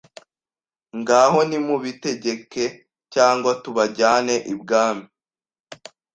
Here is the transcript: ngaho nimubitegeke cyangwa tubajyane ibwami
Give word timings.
ngaho 0.99 1.39
nimubitegeke 1.49 2.65
cyangwa 3.13 3.51
tubajyane 3.63 4.35
ibwami 4.53 5.05